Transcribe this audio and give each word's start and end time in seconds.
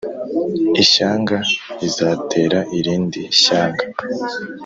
Ishyanga 0.83 1.37
rizatera 1.79 2.59
irindi 2.77 3.21
shyanga 3.41 3.85